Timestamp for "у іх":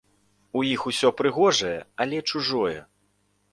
0.59-0.85